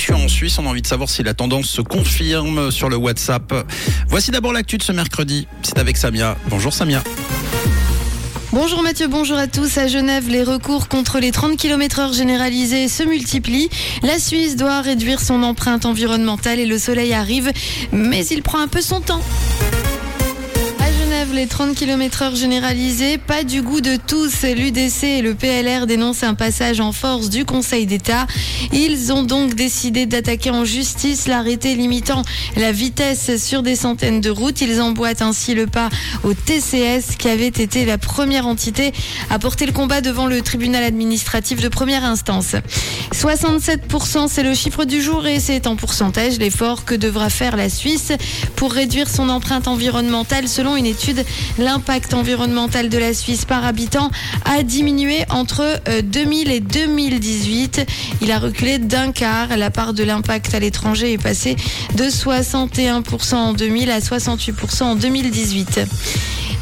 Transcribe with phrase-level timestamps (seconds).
[0.00, 0.58] évolution en Suisse.
[0.58, 3.52] On a envie de savoir si la tendance se confirme sur le WhatsApp.
[4.08, 5.46] Voici d'abord l'actu de ce mercredi.
[5.62, 6.36] C'est avec Samia.
[6.48, 7.02] Bonjour Samia.
[8.52, 9.78] Bonjour Mathieu, bonjour à tous.
[9.78, 13.68] À Genève, les recours contre les 30 km heure généralisés se multiplient.
[14.02, 17.52] La Suisse doit réduire son empreinte environnementale et le soleil arrive,
[17.92, 19.22] mais il prend un peu son temps
[21.32, 24.42] les 30 km heure généralisés, pas du goût de tous.
[24.42, 28.26] L'UDC et le PLR dénoncent un passage en force du Conseil d'État.
[28.72, 32.22] Ils ont donc décidé d'attaquer en justice l'arrêté limitant
[32.56, 34.60] la vitesse sur des centaines de routes.
[34.60, 35.88] Ils emboîtent ainsi le pas
[36.24, 38.92] au TCS qui avait été la première entité
[39.28, 42.56] à porter le combat devant le tribunal administratif de première instance.
[43.12, 47.68] 67% c'est le chiffre du jour et c'est en pourcentage l'effort que devra faire la
[47.68, 48.12] Suisse
[48.56, 51.19] pour réduire son empreinte environnementale selon une étude
[51.58, 54.10] l'impact environnemental de la Suisse par habitant
[54.44, 57.86] a diminué entre 2000 euh, et 2018.
[58.22, 59.56] Il a reculé d'un quart.
[59.56, 61.56] La part de l'impact à l'étranger est passée
[61.94, 65.80] de 61% en 2000 à 68% en 2018.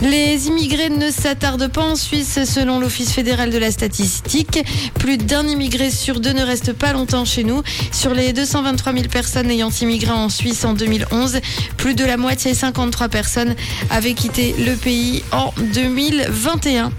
[0.00, 4.64] Les immigrés ne s'attardent pas en Suisse selon l'Office fédéral de la statistique.
[4.94, 7.62] Plus d'un immigré sur deux ne reste pas longtemps chez nous.
[7.90, 11.40] Sur les 223 000 personnes ayant immigré en Suisse en 2011,
[11.76, 13.56] plus de la moitié, 53 personnes,
[13.90, 16.92] avaient quitté le pays en 2021.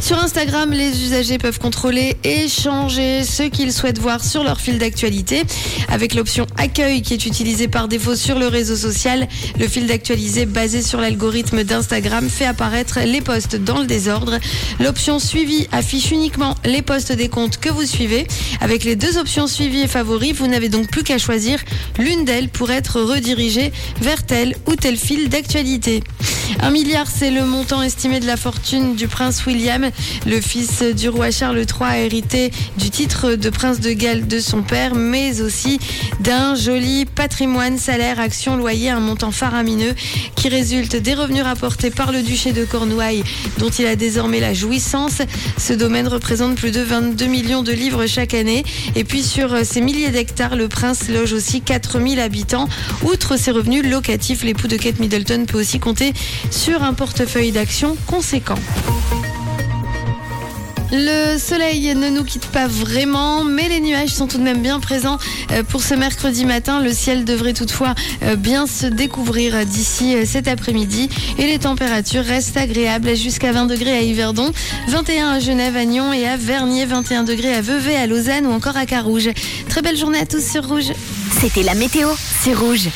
[0.00, 4.78] Sur Instagram, les usagers peuvent contrôler et changer ce qu'ils souhaitent voir sur leur fil
[4.78, 5.42] d'actualité.
[5.88, 9.26] Avec l'option accueil qui est utilisée par défaut sur le réseau social,
[9.58, 14.38] le fil d'actualité basé sur l'algorithme d'Instagram fait apparaître les posts dans le désordre.
[14.80, 18.26] L'option suivi affiche uniquement les posts des comptes que vous suivez.
[18.60, 21.58] Avec les deux options suivi et favoris, vous n'avez donc plus qu'à choisir
[21.98, 26.02] l'une d'elles pour être redirigé vers tel ou tel fil d'actualité.
[26.60, 29.90] Un milliard, c'est le montant estimé de la fortune du prince William.
[30.26, 34.40] Le fils du roi Charles III a hérité du titre de prince de Galles de
[34.40, 35.78] son père, mais aussi
[36.20, 39.94] d'un joli patrimoine, salaire, action, loyer, un montant faramineux
[40.36, 43.24] qui résulte des revenus rapportés par le duché de Cornouailles,
[43.58, 45.22] dont il a désormais la jouissance.
[45.58, 48.64] Ce domaine représente plus de 22 millions de livres chaque année.
[48.96, 52.68] Et puis sur ces milliers d'hectares, le prince loge aussi 4000 habitants.
[53.02, 56.12] Outre ses revenus locatifs, l'époux de Kate Middleton peut aussi compter
[56.50, 58.58] sur un portefeuille d'actions conséquent.
[60.90, 64.80] Le soleil ne nous quitte pas vraiment, mais les nuages sont tout de même bien
[64.80, 65.18] présents
[65.52, 66.80] euh, pour ce mercredi matin.
[66.80, 72.24] Le ciel devrait toutefois euh, bien se découvrir d'ici euh, cet après-midi et les températures
[72.24, 74.50] restent agréables jusqu'à 20 degrés à Yverdon,
[74.88, 78.52] 21 à Genève, à Nyon et à Vernier, 21 degrés à Vevey, à Lausanne ou
[78.52, 79.28] encore à Carouge.
[79.68, 80.92] Très belle journée à tous sur Rouge.
[81.38, 82.08] C'était la météo,
[82.42, 82.88] c'est Rouge.